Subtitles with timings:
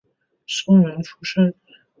[0.47, 1.53] 生员出身。